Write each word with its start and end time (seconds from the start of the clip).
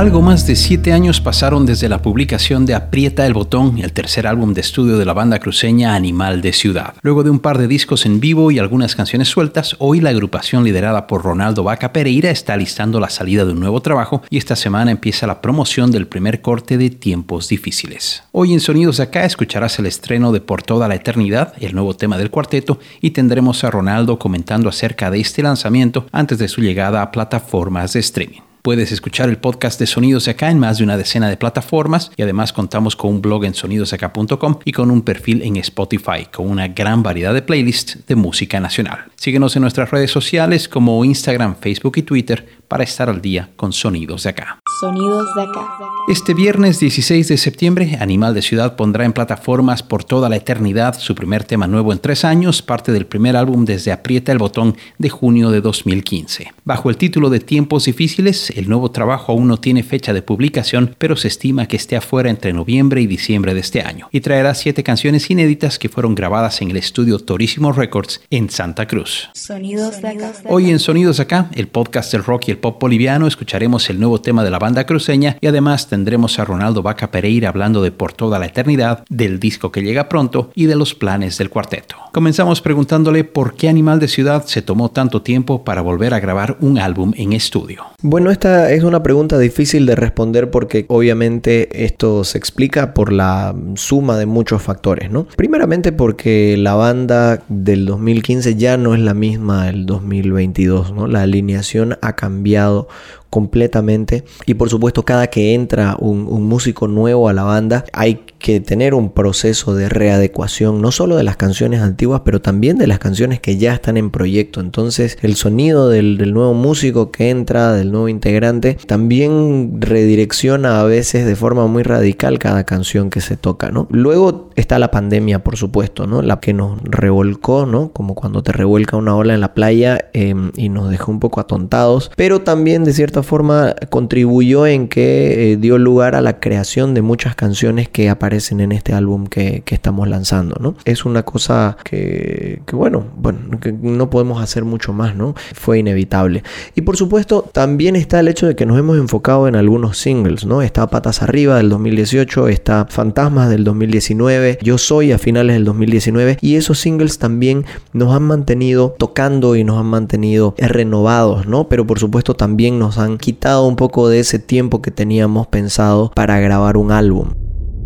Algo 0.00 0.22
más 0.22 0.46
de 0.46 0.56
siete 0.56 0.94
años 0.94 1.20
pasaron 1.20 1.66
desde 1.66 1.90
la 1.90 2.00
publicación 2.00 2.64
de 2.64 2.74
Aprieta 2.74 3.26
el 3.26 3.34
Botón, 3.34 3.76
el 3.80 3.92
tercer 3.92 4.26
álbum 4.26 4.54
de 4.54 4.62
estudio 4.62 4.96
de 4.96 5.04
la 5.04 5.12
banda 5.12 5.40
cruceña 5.40 5.94
Animal 5.94 6.40
de 6.40 6.54
Ciudad. 6.54 6.94
Luego 7.02 7.22
de 7.22 7.28
un 7.28 7.38
par 7.38 7.58
de 7.58 7.68
discos 7.68 8.06
en 8.06 8.18
vivo 8.18 8.50
y 8.50 8.58
algunas 8.58 8.96
canciones 8.96 9.28
sueltas, 9.28 9.76
hoy 9.78 10.00
la 10.00 10.08
agrupación 10.08 10.64
liderada 10.64 11.06
por 11.06 11.22
Ronaldo 11.22 11.64
Vaca 11.64 11.92
Pereira 11.92 12.30
está 12.30 12.56
listando 12.56 12.98
la 12.98 13.10
salida 13.10 13.44
de 13.44 13.52
un 13.52 13.60
nuevo 13.60 13.82
trabajo 13.82 14.22
y 14.30 14.38
esta 14.38 14.56
semana 14.56 14.90
empieza 14.90 15.26
la 15.26 15.42
promoción 15.42 15.90
del 15.90 16.06
primer 16.06 16.40
corte 16.40 16.78
de 16.78 16.88
Tiempos 16.88 17.50
Difíciles. 17.50 18.22
Hoy 18.32 18.54
en 18.54 18.60
Sonidos 18.60 18.96
de 18.96 19.02
Acá 19.02 19.26
escucharás 19.26 19.78
el 19.80 19.84
estreno 19.84 20.32
de 20.32 20.40
Por 20.40 20.62
Toda 20.62 20.88
la 20.88 20.94
Eternidad, 20.94 21.52
el 21.60 21.74
nuevo 21.74 21.94
tema 21.94 22.16
del 22.16 22.30
cuarteto, 22.30 22.78
y 23.02 23.10
tendremos 23.10 23.64
a 23.64 23.70
Ronaldo 23.70 24.18
comentando 24.18 24.70
acerca 24.70 25.10
de 25.10 25.20
este 25.20 25.42
lanzamiento 25.42 26.06
antes 26.10 26.38
de 26.38 26.48
su 26.48 26.62
llegada 26.62 27.02
a 27.02 27.12
plataformas 27.12 27.92
de 27.92 28.00
streaming. 28.00 28.49
Puedes 28.62 28.92
escuchar 28.92 29.30
el 29.30 29.38
podcast 29.38 29.80
de 29.80 29.86
Sonidos 29.86 30.26
de 30.26 30.32
Acá 30.32 30.50
en 30.50 30.58
más 30.58 30.76
de 30.76 30.84
una 30.84 30.98
decena 30.98 31.30
de 31.30 31.38
plataformas 31.38 32.12
y 32.16 32.22
además 32.22 32.52
contamos 32.52 32.94
con 32.94 33.10
un 33.10 33.22
blog 33.22 33.46
en 33.46 33.54
sonidosacá.com 33.54 34.58
y 34.66 34.72
con 34.72 34.90
un 34.90 35.00
perfil 35.00 35.42
en 35.42 35.56
Spotify 35.56 36.26
con 36.30 36.50
una 36.50 36.68
gran 36.68 37.02
variedad 37.02 37.32
de 37.32 37.40
playlists 37.40 38.06
de 38.06 38.16
música 38.16 38.60
nacional. 38.60 39.06
Síguenos 39.16 39.56
en 39.56 39.62
nuestras 39.62 39.90
redes 39.90 40.10
sociales 40.10 40.68
como 40.68 41.02
Instagram, 41.06 41.56
Facebook 41.56 41.94
y 41.96 42.02
Twitter 42.02 42.46
para 42.68 42.84
estar 42.84 43.08
al 43.08 43.22
día 43.22 43.48
con 43.56 43.72
Sonidos 43.72 44.24
de 44.24 44.30
Acá. 44.30 44.59
Sonidos 44.80 45.34
de 45.34 45.42
acá. 45.42 45.68
Este 46.08 46.32
viernes 46.32 46.80
16 46.80 47.28
de 47.28 47.36
septiembre, 47.36 47.98
Animal 48.00 48.32
de 48.32 48.40
Ciudad 48.40 48.76
pondrá 48.76 49.04
en 49.04 49.12
plataformas 49.12 49.82
por 49.82 50.04
toda 50.04 50.30
la 50.30 50.36
eternidad 50.36 50.98
su 50.98 51.14
primer 51.14 51.44
tema 51.44 51.66
nuevo 51.66 51.92
en 51.92 51.98
tres 51.98 52.24
años, 52.24 52.62
parte 52.62 52.90
del 52.90 53.04
primer 53.04 53.36
álbum 53.36 53.66
desde 53.66 53.92
Aprieta 53.92 54.32
el 54.32 54.38
Botón 54.38 54.78
de 54.96 55.10
junio 55.10 55.50
de 55.50 55.60
2015. 55.60 56.54
Bajo 56.64 56.88
el 56.88 56.96
título 56.96 57.28
de 57.28 57.40
Tiempos 57.40 57.84
Difíciles, 57.84 58.48
el 58.56 58.70
nuevo 58.70 58.90
trabajo 58.90 59.32
aún 59.32 59.48
no 59.48 59.58
tiene 59.58 59.82
fecha 59.82 60.14
de 60.14 60.22
publicación, 60.22 60.96
pero 60.96 61.14
se 61.14 61.28
estima 61.28 61.66
que 61.66 61.76
esté 61.76 61.96
afuera 61.96 62.30
entre 62.30 62.54
noviembre 62.54 63.02
y 63.02 63.06
diciembre 63.06 63.52
de 63.52 63.60
este 63.60 63.82
año, 63.82 64.08
y 64.12 64.20
traerá 64.20 64.54
siete 64.54 64.82
canciones 64.82 65.30
inéditas 65.30 65.78
que 65.78 65.90
fueron 65.90 66.14
grabadas 66.14 66.62
en 66.62 66.70
el 66.70 66.78
estudio 66.78 67.18
Torísimo 67.18 67.72
Records 67.72 68.22
en 68.30 68.48
Santa 68.48 68.86
Cruz. 68.86 69.28
Sonidos 69.34 70.00
de 70.00 70.08
acá. 70.08 70.32
Hoy 70.46 70.70
en 70.70 70.78
Sonidos 70.78 71.20
Acá, 71.20 71.50
el 71.52 71.68
podcast 71.68 72.12
del 72.12 72.24
rock 72.24 72.48
y 72.48 72.52
el 72.52 72.58
pop 72.58 72.80
boliviano, 72.80 73.26
escucharemos 73.26 73.90
el 73.90 74.00
nuevo 74.00 74.22
tema 74.22 74.42
de 74.42 74.50
la 74.50 74.58
banda 74.58 74.69
cruceña 74.86 75.36
y 75.40 75.46
además 75.46 75.88
tendremos 75.88 76.38
a 76.38 76.44
Ronaldo 76.44 76.82
Vaca 76.82 77.10
Pereira 77.10 77.48
hablando 77.48 77.82
de 77.82 77.90
Por 77.90 78.12
toda 78.12 78.38
la 78.38 78.46
eternidad, 78.46 79.04
del 79.08 79.40
disco 79.40 79.72
que 79.72 79.82
llega 79.82 80.08
pronto 80.08 80.50
y 80.54 80.66
de 80.66 80.76
los 80.76 80.94
planes 80.94 81.38
del 81.38 81.50
cuarteto. 81.50 81.96
Comenzamos 82.12 82.60
preguntándole 82.60 83.24
por 83.24 83.54
qué 83.54 83.68
Animal 83.68 84.00
de 84.00 84.08
Ciudad 84.08 84.44
se 84.46 84.62
tomó 84.62 84.90
tanto 84.90 85.22
tiempo 85.22 85.64
para 85.64 85.82
volver 85.82 86.14
a 86.14 86.20
grabar 86.20 86.56
un 86.60 86.78
álbum 86.78 87.12
en 87.16 87.32
estudio. 87.32 87.84
Bueno, 88.02 88.30
esta 88.30 88.72
es 88.72 88.82
una 88.82 89.02
pregunta 89.02 89.38
difícil 89.38 89.86
de 89.86 89.94
responder 89.94 90.50
porque 90.50 90.86
obviamente 90.88 91.84
esto 91.84 92.24
se 92.24 92.38
explica 92.38 92.94
por 92.94 93.12
la 93.12 93.54
suma 93.74 94.16
de 94.16 94.26
muchos 94.26 94.62
factores, 94.62 95.10
¿no? 95.10 95.26
Primeramente 95.36 95.92
porque 95.92 96.56
la 96.56 96.74
banda 96.74 97.42
del 97.48 97.86
2015 97.86 98.56
ya 98.56 98.76
no 98.76 98.94
es 98.94 99.00
la 99.00 99.14
misma 99.14 99.66
del 99.66 99.86
2022, 99.86 100.92
¿no? 100.92 101.06
La 101.06 101.22
alineación 101.22 101.98
ha 102.02 102.14
cambiado 102.14 102.88
completamente. 103.30 104.24
Y 104.44 104.54
por 104.54 104.68
supuesto, 104.68 105.04
cada 105.04 105.28
que 105.28 105.54
entra 105.54 105.96
un, 105.98 106.20
músico 106.50 106.88
nuevo 106.88 107.28
a 107.28 107.32
la 107.32 107.44
banda, 107.44 107.84
hay 107.92 108.24
que 108.40 108.58
tener 108.60 108.94
un 108.94 109.10
proceso 109.10 109.74
de 109.74 109.88
readecuación, 109.88 110.80
no 110.82 110.90
solo 110.90 111.16
de 111.16 111.22
las 111.22 111.36
canciones 111.36 111.80
antiguas, 111.80 112.22
pero 112.24 112.40
también 112.40 112.78
de 112.78 112.86
las 112.86 112.98
canciones 112.98 113.38
que 113.38 113.58
ya 113.58 113.74
están 113.74 113.96
en 113.96 114.10
proyecto. 114.10 114.60
Entonces, 114.60 115.18
el 115.22 115.36
sonido 115.36 115.88
del, 115.88 116.32
nuevo 116.32 116.54
músico 116.54 117.12
que 117.12 117.30
entra, 117.30 117.72
del 117.72 117.92
nuevo 117.92 118.08
integrante, 118.08 118.76
también 118.86 119.80
redirecciona 119.80 120.80
a 120.80 120.84
veces 120.84 121.26
de 121.26 121.36
forma 121.36 121.66
muy 121.66 121.82
radical 121.82 122.38
cada 122.38 122.64
canción 122.64 123.10
que 123.10 123.20
se 123.20 123.36
toca, 123.36 123.70
¿no? 123.70 123.86
Luego 123.90 124.50
está 124.56 124.78
la 124.78 124.90
pandemia, 124.90 125.44
por 125.44 125.56
supuesto, 125.56 126.06
¿no? 126.06 126.22
La 126.22 126.40
que 126.40 126.54
nos 126.54 126.80
revolcó, 126.82 127.66
¿no? 127.66 127.92
Como 127.92 128.14
cuando 128.14 128.42
te 128.42 128.52
revuelca 128.52 128.96
una 128.96 129.14
ola 129.14 129.34
en 129.34 129.40
la 129.40 129.52
playa 129.52 130.08
em, 130.14 130.50
y 130.56 130.70
nos 130.70 130.90
dejó 130.90 131.12
un 131.12 131.20
poco 131.20 131.40
atontados, 131.40 132.10
pero 132.16 132.40
también 132.40 132.84
de 132.84 132.94
cierta 132.94 133.22
forma 133.22 133.74
contribuyó 133.90 134.66
en 134.66 134.88
que 134.88 135.52
eh, 135.52 135.56
dio 135.56 135.76
lugar 135.76 136.14
a 136.14 136.22
la 136.22 136.40
creación 136.40 136.94
de 136.94 137.02
muchas 137.02 137.34
canciones 137.34 137.88
que 137.88 138.08
aparecen 138.08 138.29
en 138.30 138.72
este 138.72 138.92
álbum 138.92 139.26
que, 139.26 139.62
estamos 139.70 140.08
lanzando, 140.08 140.56
¿no? 140.60 140.74
Es 140.84 141.04
una 141.04 141.22
cosa 141.24 141.76
que, 141.84 142.60
bueno, 142.72 143.06
bueno, 143.16 143.58
que 143.60 143.72
no 143.72 144.10
podemos 144.10 144.42
hacer 144.42 144.64
mucho 144.64 144.92
más, 144.92 145.14
¿no? 145.14 145.34
Fue 145.54 145.78
inevitable. 145.78 146.42
Y 146.74 146.82
por 146.82 146.96
supuesto, 146.96 147.48
también 147.52 147.96
está 147.96 148.20
el 148.20 148.28
hecho 148.28 148.46
de 148.46 148.54
que 148.56 148.66
nos 148.66 148.78
hemos 148.78 148.98
enfocado 148.98 149.48
en 149.48 149.56
algunos 149.56 149.98
singles, 149.98 150.44
¿no? 150.44 150.62
Está 150.62 150.88
Patas 150.88 151.22
Arriba 151.22 151.56
del 151.56 151.68
2018, 151.70 152.48
está 152.48 152.86
Fantasmas 152.88 153.48
del 153.50 153.64
2019, 153.64 154.58
Yo 154.62 154.78
Soy 154.78 155.12
a 155.12 155.18
finales 155.18 155.54
del 155.54 155.64
2019, 155.64 156.38
y 156.40 156.56
esos 156.56 156.78
singles 156.78 157.18
también 157.18 157.64
nos 157.92 158.14
han 158.14 158.22
mantenido 158.22 158.94
tocando 158.98 159.56
y 159.56 159.64
nos 159.64 159.78
han 159.78 159.86
mantenido 159.86 160.54
renovados, 160.58 161.46
¿no? 161.46 161.68
Pero 161.68 161.86
por 161.86 161.98
supuesto 161.98 162.34
también 162.34 162.78
nos 162.78 162.98
han 162.98 163.18
quitado 163.18 163.66
un 163.66 163.76
poco 163.76 164.08
de 164.08 164.20
ese 164.20 164.38
tiempo 164.38 164.82
que 164.82 164.90
teníamos 164.90 165.46
pensado 165.46 166.12
para 166.14 166.38
grabar 166.40 166.76
un 166.76 166.92
álbum. 166.92 167.39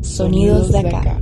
Sonidos 0.05 0.71
de 0.71 0.81
acá. 0.81 1.19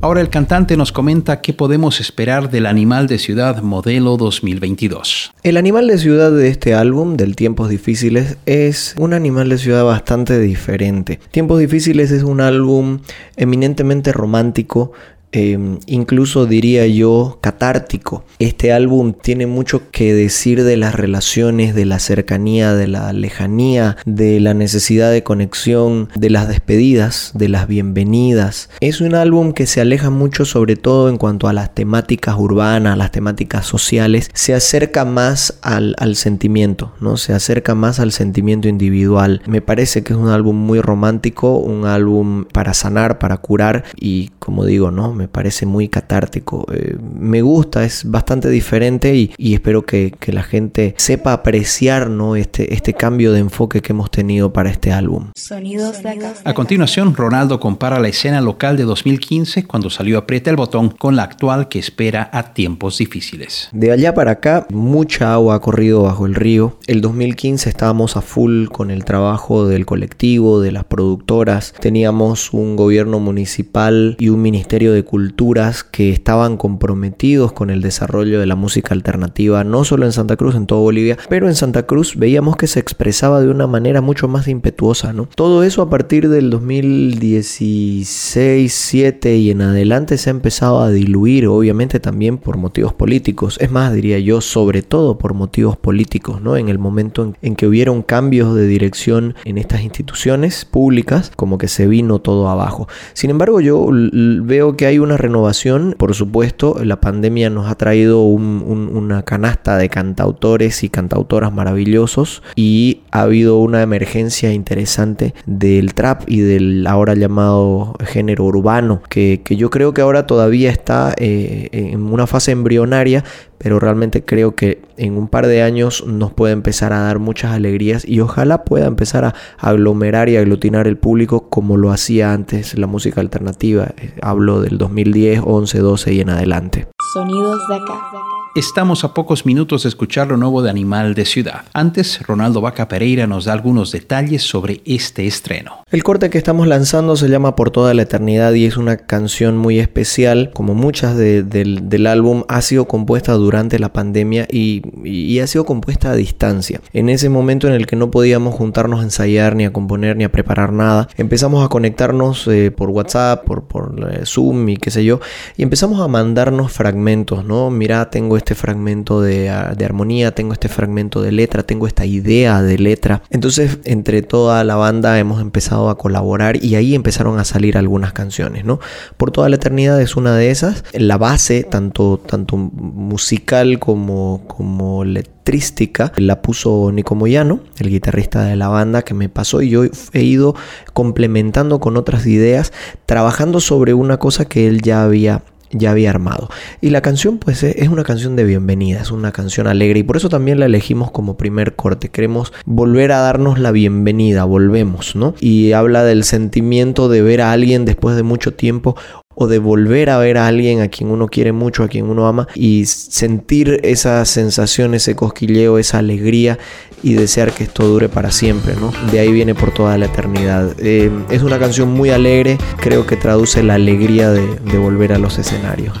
Ahora 0.00 0.22
el 0.22 0.30
cantante 0.30 0.76
nos 0.76 0.90
comenta 0.90 1.42
qué 1.42 1.52
podemos 1.52 2.00
esperar 2.00 2.50
del 2.50 2.64
Animal 2.64 3.08
de 3.08 3.18
Ciudad 3.18 3.62
modelo 3.62 4.16
2022. 4.16 5.32
El 5.42 5.58
Animal 5.58 5.86
de 5.86 5.98
Ciudad 5.98 6.32
de 6.32 6.48
este 6.48 6.74
álbum, 6.74 7.16
del 7.16 7.36
Tiempos 7.36 7.68
Difíciles, 7.68 8.38
es 8.46 8.94
un 8.98 9.12
Animal 9.12 9.50
de 9.50 9.58
Ciudad 9.58 9.84
bastante 9.84 10.40
diferente. 10.40 11.20
Tiempos 11.30 11.60
Difíciles 11.60 12.10
es 12.10 12.22
un 12.22 12.40
álbum 12.40 13.00
eminentemente 13.36 14.12
romántico, 14.12 14.92
Em, 15.36 15.80
incluso 15.84 16.46
diría 16.46 16.86
yo 16.86 17.40
catártico. 17.42 18.24
Este 18.38 18.72
álbum 18.72 19.12
tiene 19.12 19.46
mucho 19.46 19.90
que 19.90 20.14
decir 20.14 20.64
de 20.64 20.78
las 20.78 20.94
relaciones, 20.94 21.74
de 21.74 21.84
la 21.84 21.98
cercanía, 21.98 22.72
de 22.72 22.86
la 22.86 23.12
lejanía, 23.12 23.98
de 24.06 24.40
la 24.40 24.54
necesidad 24.54 25.12
de 25.12 25.22
conexión, 25.24 26.08
de 26.14 26.30
las 26.30 26.48
despedidas, 26.48 27.32
de 27.34 27.50
las 27.50 27.68
bienvenidas. 27.68 28.70
Es 28.80 29.02
un 29.02 29.14
álbum 29.14 29.52
que 29.52 29.66
se 29.66 29.82
aleja 29.82 30.08
mucho 30.08 30.46
sobre 30.46 30.74
todo 30.74 31.10
en 31.10 31.18
cuanto 31.18 31.48
a 31.48 31.52
las 31.52 31.74
temáticas 31.74 32.36
urbanas, 32.38 32.96
las 32.96 33.10
temáticas 33.10 33.66
sociales, 33.66 34.30
se 34.32 34.54
acerca 34.54 35.04
más 35.04 35.58
al, 35.60 35.94
sentimiento, 36.16 36.94
¿no? 36.98 37.18
Se 37.18 37.34
acerca 37.34 37.74
más 37.74 38.00
al 38.00 38.12
sentimiento 38.12 38.68
individual. 38.68 39.42
Me 39.46 39.60
parece 39.60 40.02
que 40.02 40.14
es 40.14 40.18
un 40.18 40.30
álbum 40.30 40.56
muy 40.56 40.80
romántico, 40.80 41.58
un 41.58 41.84
álbum 41.84 42.46
para 42.46 42.72
sanar, 42.72 43.18
para 43.18 43.36
curar 43.36 43.84
y 44.00 44.30
como 44.38 44.64
digo, 44.64 44.90
¿no? 44.90 45.12
me 45.25 45.25
parece 45.28 45.66
muy 45.66 45.88
catártico. 45.88 46.66
Eh, 46.72 46.96
me 47.00 47.42
gusta, 47.42 47.84
es 47.84 48.10
bastante 48.10 48.48
diferente 48.48 49.14
y, 49.14 49.54
espero 49.54 49.84
que, 49.84 50.14
la 50.26 50.42
gente 50.42 50.94
sepa 50.98 51.32
apreciar 51.32 52.10
¿no? 52.10 52.36
este, 52.36 52.74
este 52.74 52.94
cambio 52.94 53.32
de 53.32 53.38
enfoque 53.40 53.80
que 53.80 53.92
hemos 53.92 54.10
tenido 54.10 54.52
para 54.52 54.70
este 54.70 54.92
álbum. 54.92 55.30
Sonidos 55.36 56.02
de 56.02 56.10
acá. 56.10 56.34
A 56.44 56.52
continuación, 56.52 57.14
Ronaldo 57.14 57.60
compara 57.60 58.00
la 58.00 58.08
escena 58.08 58.40
local 58.40 58.76
de 58.76 58.82
2015, 58.82 59.66
cuando 59.66 59.88
salió 59.88 60.18
Aprieta 60.18 60.50
el 60.50 60.56
Botón, 60.56 60.90
con 60.90 61.16
la 61.16 61.22
actual 61.22 61.68
que 61.68 61.78
espera 61.78 62.28
a 62.32 62.54
tiempos 62.54 62.98
difíciles. 62.98 63.68
De 63.72 63.92
allá 63.92 64.14
para 64.14 64.32
acá, 64.32 64.66
mucha 64.70 65.32
agua 65.32 65.54
ha 65.54 65.60
corrido 65.60 66.02
bajo 66.02 66.26
el 66.26 66.34
río. 66.34 66.78
El 66.86 67.00
2015 67.00 67.68
estábamos 67.68 68.16
a 68.16 68.20
full 68.20 68.66
con 68.66 68.90
el 68.90 69.04
trabajo 69.04 69.66
del 69.66 69.86
colectivo, 69.86 70.60
de 70.60 70.72
las 70.72 70.84
productoras. 70.84 71.74
Teníamos 71.80 72.52
un 72.52 72.76
gobierno 72.76 73.20
municipal 73.20 74.16
y 74.18 74.28
un 74.28 74.42
ministerio 74.42 74.92
de 74.92 75.04
culturas 75.06 75.84
que 75.84 76.10
estaban 76.10 76.58
comprometidos 76.58 77.52
con 77.52 77.70
el 77.70 77.80
desarrollo 77.80 78.38
de 78.38 78.44
la 78.44 78.56
música 78.56 78.92
alternativa, 78.92 79.64
no 79.64 79.84
solo 79.84 80.04
en 80.04 80.12
Santa 80.12 80.36
Cruz, 80.36 80.54
en 80.54 80.66
toda 80.66 80.82
Bolivia, 80.82 81.16
pero 81.30 81.48
en 81.48 81.54
Santa 81.54 81.84
Cruz 81.84 82.16
veíamos 82.16 82.56
que 82.56 82.66
se 82.66 82.80
expresaba 82.80 83.40
de 83.40 83.48
una 83.48 83.66
manera 83.66 84.02
mucho 84.02 84.28
más 84.28 84.48
impetuosa, 84.48 85.14
¿no? 85.14 85.30
Todo 85.34 85.62
eso 85.62 85.80
a 85.80 85.88
partir 85.88 86.28
del 86.28 86.50
2016, 86.50 88.70
7 88.70 89.36
y 89.36 89.50
en 89.50 89.62
adelante 89.62 90.18
se 90.18 90.28
ha 90.28 90.32
empezado 90.32 90.82
a 90.82 90.90
diluir, 90.90 91.46
obviamente 91.46 92.00
también 92.00 92.36
por 92.36 92.58
motivos 92.58 92.92
políticos, 92.92 93.56
es 93.60 93.70
más, 93.70 93.94
diría 93.94 94.18
yo, 94.18 94.42
sobre 94.42 94.82
todo 94.82 95.16
por 95.16 95.32
motivos 95.32 95.76
políticos, 95.76 96.42
¿no? 96.42 96.56
En 96.56 96.68
el 96.68 96.78
momento 96.78 97.22
en, 97.22 97.36
en 97.40 97.56
que 97.56 97.66
hubieron 97.66 98.02
cambios 98.02 98.54
de 98.54 98.66
dirección 98.66 99.34
en 99.44 99.58
estas 99.58 99.82
instituciones 99.82 100.64
públicas, 100.64 101.30
como 101.36 101.58
que 101.58 101.68
se 101.68 101.86
vino 101.86 102.18
todo 102.18 102.48
abajo. 102.48 102.88
Sin 103.12 103.30
embargo, 103.30 103.60
yo 103.60 103.88
veo 103.90 104.76
que 104.76 104.86
hay 104.86 104.95
hay 104.96 105.00
una 105.00 105.18
renovación, 105.18 105.94
por 105.98 106.14
supuesto, 106.14 106.78
la 106.82 107.00
pandemia 107.00 107.50
nos 107.50 107.70
ha 107.70 107.74
traído 107.74 108.22
una 108.22 109.22
canasta 109.24 109.76
de 109.76 109.90
cantautores 109.90 110.82
y 110.84 110.88
cantautoras 110.88 111.52
maravillosos 111.52 112.42
y 112.56 113.02
ha 113.10 113.22
habido 113.22 113.58
una 113.58 113.82
emergencia 113.82 114.52
interesante 114.54 115.34
del 115.44 115.92
trap 115.92 116.22
y 116.26 116.40
del 116.40 116.86
ahora 116.86 117.14
llamado 117.14 117.94
género 118.00 118.44
urbano, 118.44 119.02
que, 119.10 119.42
yo 119.50 119.68
creo 119.68 119.92
que 119.92 120.00
ahora 120.00 120.26
todavía 120.26 120.70
está 120.70 121.14
eh, 121.18 121.68
en 121.72 122.02
una 122.06 122.26
fase 122.26 122.52
embrionaria, 122.52 123.22
pero 123.66 123.80
realmente 123.80 124.24
creo 124.24 124.54
que 124.54 124.80
en 124.96 125.18
un 125.18 125.26
par 125.26 125.48
de 125.48 125.60
años 125.60 126.06
nos 126.06 126.32
puede 126.32 126.52
empezar 126.52 126.92
a 126.92 127.00
dar 127.00 127.18
muchas 127.18 127.50
alegrías 127.50 128.06
y 128.06 128.20
ojalá 128.20 128.62
pueda 128.62 128.86
empezar 128.86 129.24
a 129.24 129.34
aglomerar 129.58 130.28
y 130.28 130.36
aglutinar 130.36 130.86
el 130.86 130.96
público 130.96 131.50
como 131.50 131.76
lo 131.76 131.90
hacía 131.90 132.32
antes 132.32 132.78
la 132.78 132.86
música 132.86 133.20
alternativa. 133.20 133.88
Eh, 133.96 134.14
hablo 134.22 134.60
del 134.60 134.78
2010, 134.78 135.40
11, 135.44 135.78
12 135.80 136.14
y 136.14 136.20
en 136.20 136.30
adelante. 136.30 136.86
Sonidos 137.12 137.58
de 137.66 137.74
acá. 137.74 138.35
Estamos 138.56 139.04
a 139.04 139.12
pocos 139.12 139.44
minutos 139.44 139.82
de 139.82 139.90
escuchar 139.90 140.28
lo 140.28 140.38
nuevo 140.38 140.62
de 140.62 140.70
Animal 140.70 141.14
de 141.14 141.26
Ciudad. 141.26 141.64
Antes, 141.74 142.22
Ronaldo 142.26 142.62
Vaca 142.62 142.88
Pereira 142.88 143.26
nos 143.26 143.44
da 143.44 143.52
algunos 143.52 143.92
detalles 143.92 144.44
sobre 144.44 144.80
este 144.86 145.26
estreno. 145.26 145.82
El 145.90 146.02
corte 146.02 146.30
que 146.30 146.38
estamos 146.38 146.66
lanzando 146.66 147.16
se 147.16 147.28
llama 147.28 147.54
Por 147.54 147.70
toda 147.70 147.92
la 147.92 148.00
eternidad 148.00 148.54
y 148.54 148.64
es 148.64 148.78
una 148.78 148.96
canción 148.96 149.58
muy 149.58 149.78
especial. 149.78 150.52
Como 150.54 150.72
muchas 150.72 151.18
del 151.18 152.06
álbum, 152.06 152.44
ha 152.48 152.62
sido 152.62 152.88
compuesta 152.88 153.34
durante 153.34 153.78
la 153.78 153.92
pandemia 153.92 154.48
y, 154.50 155.38
ha 155.38 155.46
sido 155.46 155.66
compuesta 155.66 156.12
a 156.12 156.16
distancia. 156.16 156.80
En 156.94 157.10
ese 157.10 157.28
momento 157.28 157.68
en 157.68 157.74
el 157.74 157.86
que 157.86 157.96
no 157.96 158.10
podíamos 158.10 158.54
juntarnos 158.54 159.00
a 159.00 159.02
ensayar, 159.02 159.54
ni 159.54 159.66
a 159.66 159.72
componer, 159.74 160.16
ni 160.16 160.24
a 160.24 160.32
preparar 160.32 160.72
nada, 160.72 161.08
empezamos 161.18 161.62
a 161.62 161.68
conectarnos 161.68 162.48
eh, 162.48 162.70
por 162.70 162.88
WhatsApp, 162.88 163.44
por, 163.44 163.94
eh, 164.10 164.22
Zoom 164.24 164.70
y 164.70 164.78
qué 164.78 164.90
sé 164.90 165.04
yo, 165.04 165.20
y 165.58 165.62
empezamos 165.62 166.00
a 166.00 166.08
mandarnos 166.08 166.72
fragmentos, 166.72 167.44
¿no? 167.44 167.70
Mira, 167.70 168.08
tengo 168.08 168.38
este 168.46 168.54
fragmento 168.54 169.20
de, 169.22 169.50
armonía, 169.50 170.32
tengo 170.32 170.52
este 170.52 170.68
fragmento 170.68 171.20
de 171.20 171.32
letra, 171.32 171.64
tengo 171.64 171.88
esta 171.88 172.06
idea 172.06 172.62
de 172.62 172.78
letra. 172.78 173.22
Entonces, 173.30 173.80
entre 173.82 174.22
toda 174.22 174.62
la 174.62 174.76
banda 174.76 175.18
hemos 175.18 175.40
empezado 175.40 175.90
a 175.90 175.98
colaborar 175.98 176.62
y 176.64 176.76
ahí 176.76 176.94
empezaron 176.94 177.40
a 177.40 177.44
salir 177.44 177.76
algunas 177.76 178.12
canciones, 178.12 178.64
¿no? 178.64 178.78
Por 179.16 179.32
toda 179.32 179.48
la 179.48 179.56
eternidad 179.56 180.00
es 180.00 180.14
una 180.14 180.36
de 180.36 180.52
esas. 180.52 180.84
La 180.92 181.18
base, 181.18 181.64
tanto, 181.64 182.18
tanto 182.24 182.56
musical 182.56 183.80
como, 183.80 184.44
como 184.46 185.04
letrística, 185.04 186.12
la 186.14 186.40
puso 186.40 186.92
Nico 186.92 187.16
Moyano, 187.16 187.58
el 187.80 187.90
guitarrista 187.90 188.44
de 188.44 188.54
la 188.54 188.68
banda 188.68 189.02
que 189.02 189.14
me 189.14 189.28
pasó 189.28 189.60
y 189.60 189.70
yo 189.70 189.82
he 190.12 190.22
ido 190.22 190.54
complementando 190.92 191.80
con 191.80 191.96
otras 191.96 192.26
ideas, 192.26 192.72
trabajando 193.06 193.58
sobre 193.58 193.92
una 193.92 194.18
cosa 194.18 194.44
que 194.44 194.68
él 194.68 194.82
ya 194.82 195.02
había 195.02 195.42
ya 195.70 195.90
había 195.90 196.10
armado. 196.10 196.48
Y 196.80 196.90
la 196.90 197.00
canción 197.00 197.38
pues 197.38 197.62
e, 197.62 197.82
es 197.82 197.88
una 197.88 198.04
canción 198.04 198.36
de 198.36 198.44
bienvenida, 198.44 199.00
es 199.00 199.10
una 199.10 199.32
canción 199.32 199.66
alegre 199.66 200.00
y 200.00 200.02
por 200.02 200.16
eso 200.16 200.28
también 200.28 200.60
la 200.60 200.66
elegimos 200.66 201.10
como 201.10 201.36
primer 201.36 201.74
corte. 201.74 202.08
Queremos 202.08 202.52
volver 202.64 203.12
a 203.12 203.20
darnos 203.20 203.58
la 203.58 203.72
bienvenida, 203.72 204.44
volvemos, 204.44 205.16
¿no? 205.16 205.34
Y 205.40 205.72
habla 205.72 206.04
del 206.04 206.24
sentimiento 206.24 207.08
de 207.08 207.22
ver 207.22 207.40
a 207.40 207.52
alguien 207.52 207.84
después 207.84 208.16
de 208.16 208.22
mucho 208.22 208.54
tiempo 208.54 208.96
o 209.36 209.46
de 209.46 209.58
volver 209.58 210.10
a 210.10 210.18
ver 210.18 210.38
a 210.38 210.48
alguien 210.48 210.80
a 210.80 210.88
quien 210.88 211.10
uno 211.10 211.28
quiere 211.28 211.52
mucho, 211.52 211.84
a 211.84 211.88
quien 211.88 212.06
uno 212.06 212.26
ama 212.26 212.48
y 212.54 212.86
sentir 212.86 213.80
esa 213.84 214.24
sensación, 214.24 214.94
ese 214.94 215.14
cosquilleo, 215.14 215.78
esa 215.78 215.98
alegría 215.98 216.58
y 217.02 217.14
desear 217.14 217.52
que 217.52 217.64
esto 217.64 217.86
dure 217.86 218.08
para 218.08 218.30
siempre, 218.30 218.74
¿no? 218.74 218.92
De 219.12 219.20
ahí 219.20 219.30
viene 219.30 219.54
por 219.54 219.72
toda 219.72 219.96
la 219.98 220.06
eternidad. 220.06 220.74
Eh, 220.78 221.10
es 221.30 221.42
una 221.42 221.58
canción 221.58 221.90
muy 221.90 222.10
alegre, 222.10 222.58
creo 222.78 223.06
que 223.06 223.16
traduce 223.16 223.62
la 223.62 223.74
alegría 223.74 224.30
de, 224.30 224.56
de 224.56 224.78
volver 224.78 225.12
a 225.12 225.18
los 225.18 225.38
escenarios. 225.38 225.94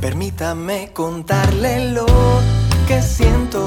Permítame 0.00 0.90
contarle 0.92 1.92
lo 1.92 2.06
que 2.86 3.02
siento, 3.02 3.66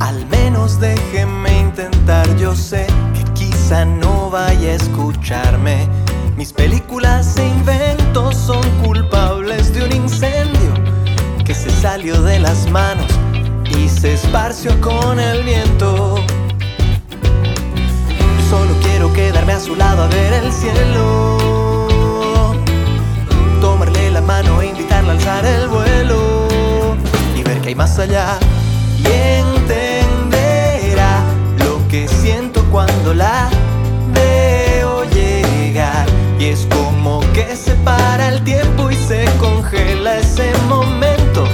al 0.00 0.26
menos 0.26 0.80
déjeme 0.80 1.60
intentar, 1.60 2.34
yo 2.38 2.54
sé 2.56 2.86
que 3.14 3.24
quizá 3.34 3.84
no 3.84 4.30
vaya 4.30 4.70
a 4.70 4.74
escucharme 4.74 5.86
mis 6.38 6.52
películas 6.52 7.36
e 7.36 7.48
inventos 7.48 8.36
son 8.36 8.62
culpables 8.84 9.74
de 9.74 9.82
un 9.82 9.92
incendio 9.92 10.72
que 11.44 11.52
se 11.52 11.68
salió 11.68 12.22
de 12.22 12.38
las 12.38 12.70
manos 12.70 13.06
y 13.76 13.88
se 13.88 14.14
esparció 14.14 14.80
con 14.80 15.18
el 15.18 15.42
viento. 15.42 16.14
Solo 18.48 18.72
quiero 18.84 19.12
quedarme 19.12 19.54
a 19.54 19.58
su 19.58 19.74
lado 19.74 20.04
a 20.04 20.06
ver 20.06 20.32
el 20.32 20.52
cielo, 20.52 21.38
tomarle 23.60 24.12
la 24.12 24.20
mano 24.20 24.62
e 24.62 24.66
invitarla 24.68 25.14
a 25.14 25.16
alzar 25.16 25.44
el 25.44 25.66
vuelo 25.66 26.46
y 27.36 27.42
ver 27.42 27.60
que 27.62 27.70
hay 27.70 27.74
más 27.74 27.98
allá 27.98 28.38
y 28.96 29.06
entenderá 29.40 31.20
lo 31.64 31.80
que 31.88 32.06
siento 32.06 32.64
cuando 32.70 33.12
la 33.12 33.50
como 37.08 37.32
que 37.32 37.56
se 37.56 37.74
para 37.86 38.28
el 38.28 38.44
tiempo 38.44 38.90
y 38.90 38.94
se 38.94 39.24
congela 39.40 40.18
ese 40.18 40.52
momento. 40.68 41.44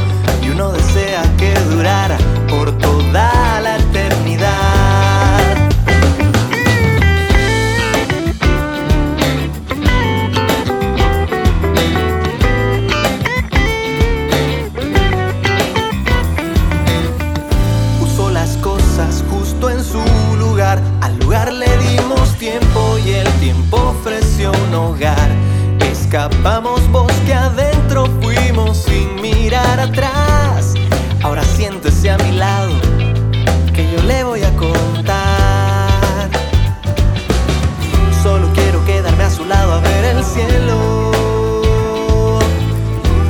Y 0.42 0.50
uno 0.50 0.72
desea 0.72 1.22
que 1.38 1.54
durara 1.70 2.18
por 2.48 2.76
toda 2.78 3.60
la 3.60 3.76
eternidad. 3.76 4.50
Puso 18.00 18.30
las 18.30 18.56
cosas 18.56 19.22
justo 19.30 19.70
en 19.70 19.84
su 19.84 20.02
lugar. 20.36 20.80
Al 21.00 21.16
lugar 21.20 21.52
le 21.52 21.70
dimos 21.78 22.34
tiempo 22.38 22.98
y 23.04 23.12
el 23.12 23.28
tiempo 23.34 23.76
ofreció 23.76 24.50
un 24.50 24.74
hogar. 24.74 25.23
Escapamos 26.14 26.88
bosque 26.92 27.34
adentro, 27.34 28.06
fuimos 28.22 28.76
sin 28.76 29.20
mirar 29.20 29.80
atrás. 29.80 30.74
Ahora 31.24 31.42
siéntese 31.42 32.08
a 32.08 32.16
mi 32.18 32.30
lado, 32.30 32.70
que 33.72 33.90
yo 33.90 34.00
le 34.04 34.22
voy 34.22 34.44
a 34.44 34.54
contar. 34.54 36.30
Solo 38.22 38.48
quiero 38.54 38.84
quedarme 38.84 39.24
a 39.24 39.30
su 39.30 39.44
lado 39.44 39.72
a 39.72 39.80
ver 39.80 40.04
el 40.04 40.22
cielo. 40.22 41.10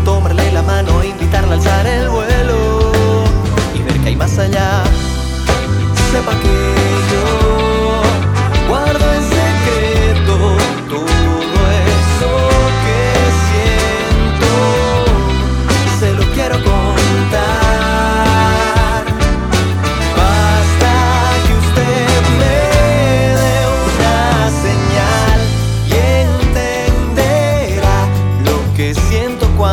Tomarle 0.05 0.53
la 0.53 0.61
mano 0.61 1.03
invitarla 1.03 1.53
a 1.53 1.57
alzar 1.57 1.87
el 1.87 2.11
vuelo. 2.11 2.93
Y 3.75 3.79
ver 3.83 3.99
que 4.01 4.09
hay 4.09 4.17
más 4.17 4.39
allá. 4.39 4.85
Sepa 6.13 6.33
que 6.39 6.74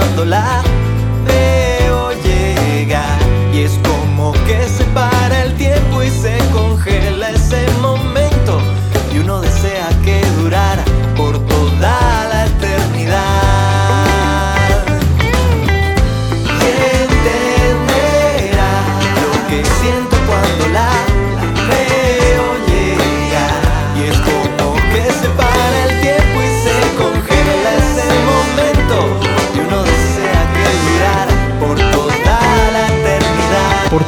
mirándola 0.01 0.81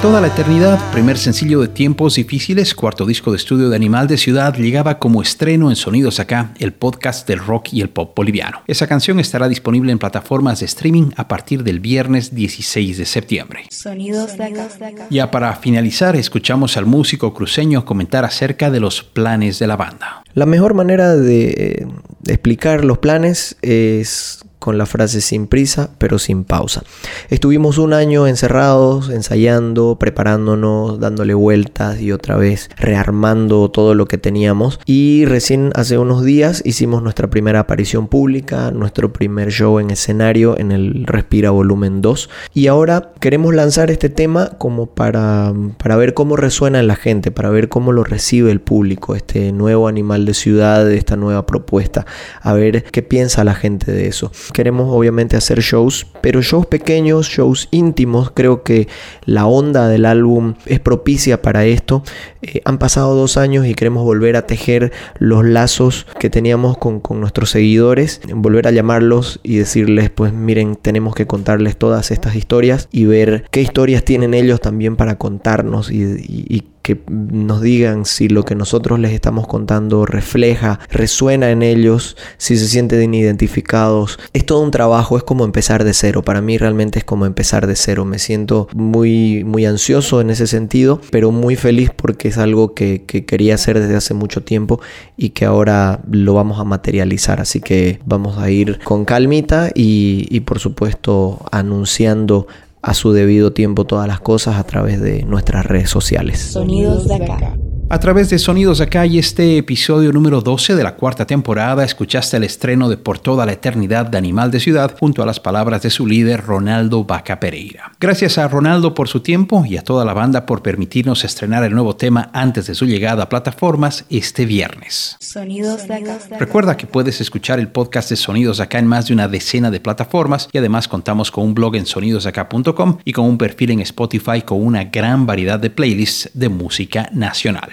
toda 0.04 0.20
la 0.20 0.28
eternidad, 0.28 0.92
primer 0.92 1.18
sencillo 1.18 1.62
de 1.62 1.70
tiempos 1.70 2.16
difíciles, 2.16 2.76
cuarto 2.76 3.06
disco 3.06 3.32
de 3.32 3.38
estudio 3.38 3.70
de 3.70 3.78
Animal 3.78 4.06
de 4.06 4.18
Ciudad, 4.18 4.54
llegaba 4.54 5.00
como 5.00 5.22
estreno 5.22 5.70
en 5.70 5.78
Sonidos 5.78 6.20
Acá, 6.20 6.54
el 6.60 6.74
podcast 6.74 7.26
del 7.26 7.40
rock 7.40 7.70
y 7.72 7.80
el 7.80 7.88
pop 7.88 8.14
boliviano. 8.14 8.64
Esa 8.68 8.86
canción 8.86 9.22
estará 9.22 9.48
disponible 9.48 9.94
en 9.94 10.00
plataformas 10.00 10.60
de 10.60 10.66
streaming 10.66 11.12
a 11.16 11.30
partir 11.30 11.64
del 11.64 11.80
viernes 11.80 12.36
16 12.36 12.98
de 12.98 13.06
septiembre. 13.06 13.62
Sonidos 13.70 14.38
de 14.38 14.44
acá. 14.44 14.68
Ya 15.10 15.32
para 15.32 15.56
finalizar, 15.56 16.18
escuchamos 16.18 16.76
al 16.76 16.86
músico 16.86 17.34
cruceño 17.34 17.86
comentar 17.86 18.26
acerca 18.26 18.70
de 18.70 18.82
los 18.82 19.04
planes 19.04 19.58
de 19.58 19.68
la 19.68 19.78
banda. 19.78 20.22
La 20.34 20.46
mejor 20.46 20.74
manera 20.74 21.16
de, 21.16 21.88
de 22.20 22.34
explicar 22.34 22.84
los 22.84 22.98
planes 22.98 23.56
es 23.62 24.44
con 24.64 24.78
la 24.78 24.86
frase 24.86 25.20
sin 25.20 25.48
prisa, 25.48 25.90
pero 25.98 26.18
sin 26.20 26.46
pausa. 26.46 26.84
Estuvimos 27.30 27.78
un 27.78 27.92
año 27.92 28.28
encerrados, 28.28 29.10
ensayando, 29.10 29.98
preparándonos, 30.00 31.02
dándole 31.02 31.34
vueltas 31.34 32.00
y 32.00 32.14
otra 32.14 32.38
vez 32.38 32.70
rearmando 32.78 33.70
todo 33.70 33.94
lo 33.94 34.06
que 34.06 34.18
teníamos. 34.18 34.80
Y 34.86 35.26
recién 35.26 35.74
hace 35.76 35.98
unos 35.98 36.24
días 36.24 36.62
hicimos 36.64 37.04
nuestra 37.04 37.30
primera 37.30 37.60
aparición 37.60 38.08
pública, 38.08 38.72
nuestro 38.72 39.12
primer 39.12 39.52
show 39.52 39.80
en 39.80 39.92
escenario 39.92 40.58
en 40.58 40.72
el 40.72 41.06
Respira 41.08 41.50
Volumen 41.50 42.02
2. 42.02 42.30
Y 42.54 42.68
ahora 42.68 43.12
queremos 43.20 43.54
lanzar 43.54 43.92
este 43.92 44.08
tema 44.08 44.52
como 44.60 44.86
para, 44.86 45.52
para 45.78 45.98
ver 45.98 46.14
cómo 46.14 46.38
resuena 46.38 46.80
en 46.80 46.88
la 46.88 46.96
gente, 46.96 47.32
para 47.32 47.50
ver 47.50 47.68
cómo 47.68 47.92
lo 47.92 48.06
recibe 48.06 48.50
el 48.50 48.62
público, 48.62 49.14
este 49.14 49.52
nuevo 49.52 49.90
animal 49.90 50.26
de 50.26 50.34
ciudad, 50.34 50.90
esta 50.90 51.18
nueva 51.18 51.46
propuesta, 51.46 52.06
a 52.40 52.54
ver 52.54 52.86
qué 52.86 53.02
piensa 53.02 53.44
la 53.44 53.56
gente 53.56 53.92
de 53.92 54.08
eso. 54.08 54.32
Queremos 54.54 54.88
obviamente 54.90 55.36
hacer 55.36 55.60
shows, 55.60 56.08
pero 56.22 56.42
shows 56.42 56.66
pequeños, 56.66 57.28
shows 57.28 57.68
íntimos, 57.72 58.32
creo 58.32 58.64
que 58.64 58.88
la 59.26 59.46
onda 59.46 59.88
del 59.88 60.06
álbum 60.06 60.54
es 60.66 60.80
propicia 60.80 61.42
para 61.42 61.66
esto. 61.66 62.04
Eh, 62.42 62.62
han 62.66 62.78
pasado 62.78 63.16
dos 63.16 63.38
años 63.38 63.66
y 63.66 63.74
queremos 63.74 64.04
volver 64.04 64.36
a 64.36 64.46
tejer 64.46 64.92
los 65.18 65.44
lazos 65.44 66.06
que 66.20 66.30
teníamos 66.30 66.78
con, 66.78 67.00
con 67.00 67.20
nuestros 67.20 67.50
seguidores, 67.50 68.22
volver 68.34 68.68
a 68.68 68.72
llamarlos 68.72 69.40
y 69.44 69.58
decirles, 69.58 70.10
pues 70.10 70.34
miren, 70.34 70.76
tenemos 70.76 71.16
que 71.16 71.28
contarles 71.28 71.78
todas 71.78 72.12
estas 72.12 72.36
historias 72.36 72.88
y 72.92 73.06
ver 73.06 73.46
qué 73.52 73.62
historias 73.62 74.04
tienen 74.04 74.34
ellos 74.34 74.62
también 74.62 74.96
para 74.96 75.18
contarnos 75.18 75.92
y, 75.92 76.04
y 76.04 76.73
que 76.84 77.02
nos 77.08 77.62
digan 77.62 78.04
si 78.06 78.28
lo 78.28 78.44
que 78.44 78.56
nosotros 78.56 79.00
les 79.00 79.14
estamos 79.14 79.48
contando 79.48 80.06
refleja, 80.06 80.80
resuena 80.92 81.50
en 81.50 81.64
ellos, 81.64 82.18
si 82.38 82.58
se 82.58 82.68
sienten 82.68 83.14
identificados. 83.14 84.20
Es 84.34 84.46
todo 84.46 84.60
un 84.60 84.72
trabajo, 84.72 85.16
es 85.16 85.24
como 85.24 85.46
empezar 85.46 85.86
de 85.86 85.94
cero. 85.94 86.24
Para 86.24 86.42
mí 86.42 86.58
realmente 86.58 87.00
es 87.00 87.06
como 87.06 87.26
empezar 87.26 87.68
de 87.68 87.78
cero. 87.78 88.04
Me 88.04 88.20
siento 88.20 88.68
muy, 88.76 89.46
muy 89.46 89.66
ansioso 89.66 90.20
en 90.20 90.30
ese 90.30 90.46
sentido, 90.46 91.00
pero 91.10 91.32
muy 91.32 91.56
feliz 91.56 91.90
porque 91.96 92.28
es 92.28 92.38
algo 92.38 92.74
que, 92.74 93.06
quería 93.06 93.56
hacer 93.56 93.80
desde 93.80 93.96
hace 93.96 94.14
mucho 94.14 94.44
tiempo 94.44 94.82
y 95.16 95.30
que 95.30 95.46
ahora 95.46 96.02
lo 96.12 96.34
vamos 96.34 96.60
a 96.60 96.66
materializar. 96.66 97.40
Así 97.40 97.62
que 97.62 98.02
vamos 98.06 98.38
a 98.38 98.50
ir 98.50 98.80
con 98.84 99.06
calmita 99.06 99.70
y, 99.74 100.28
y 100.30 100.42
por 100.42 100.60
supuesto 100.60 101.40
anunciando 101.50 102.48
a 102.84 102.94
su 102.94 103.14
debido 103.14 103.54
tiempo 103.54 103.86
todas 103.86 104.08
las 104.08 104.20
cosas 104.20 104.58
a 104.58 104.64
través 104.66 105.02
de 105.02 105.24
nuestras 105.24 105.66
redes 105.66 105.90
sociales. 105.90 106.40
Sonidos 106.40 107.08
de 107.08 107.16
acá. 107.16 107.58
A 107.90 108.00
través 108.00 108.30
de 108.30 108.40
Sonidos 108.40 108.82
Acá 108.82 109.06
y 109.06 109.20
este 109.20 109.58
episodio 109.58 110.12
número 110.12 110.42
12 110.42 110.76
de 110.76 110.84
la 110.84 110.96
cuarta 110.96 111.28
temporada 111.28 111.84
escuchaste 111.84 112.38
el 112.38 112.44
estreno 112.44 112.90
de 112.90 112.98
Por 112.98 113.20
toda 113.20 113.46
la 113.46 113.52
eternidad 113.52 114.08
de 114.08 114.18
Animal 114.18 114.50
de 114.52 114.60
Ciudad 114.60 114.96
junto 115.00 115.22
a 115.22 115.26
las 115.26 115.40
palabras 115.40 115.84
de 115.84 115.90
su 115.90 116.08
líder 116.08 116.44
Ronaldo 116.44 117.04
Vaca 117.04 117.40
Pereira. 117.40 117.92
Gracias 118.00 118.38
a 118.38 118.48
Ronaldo 118.48 118.96
por 118.96 119.10
su 119.10 119.20
tiempo 119.20 119.64
y 119.66 119.78
a 119.78 119.84
toda 119.84 120.06
la 120.06 120.14
banda 120.14 120.46
por 120.46 120.64
permitirnos 120.64 121.24
estrenar 121.24 121.64
el 121.64 121.74
nuevo 121.74 121.96
tema 121.96 122.32
antes 122.34 122.68
de 122.68 122.74
su 122.74 122.86
llegada 122.86 123.24
a 123.24 123.30
plataformas 123.30 124.06
este 124.10 124.46
viernes. 124.46 125.18
Sonidos 125.20 125.88
de 125.88 125.94
acá. 125.94 126.18
Recuerda 126.40 126.78
que 126.78 126.88
puedes 126.88 127.22
escuchar 127.22 127.60
el 127.60 127.68
podcast 127.68 128.10
de 128.10 128.16
Sonidos 128.16 128.60
Acá 128.60 128.80
en 128.80 128.88
más 128.88 129.08
de 129.08 129.14
una 129.14 129.28
decena 129.28 129.70
de 129.70 129.82
plataformas 129.82 130.50
y 130.52 130.58
además 130.58 130.88
contamos 130.88 131.32
con 131.32 131.44
un 131.44 131.54
blog 131.54 131.76
en 131.76 131.86
sonidosacá.com 131.86 132.98
y 133.04 133.12
con 133.12 133.26
un 133.26 133.38
perfil 133.38 133.72
en 133.72 133.82
Spotify 133.82 134.42
con 134.42 134.66
una 134.66 134.86
gran 134.86 135.26
variedad 135.26 135.60
de 135.60 135.70
playlists 135.70 136.32
de 136.34 136.50
música 136.50 137.10
nacional. 137.12 137.73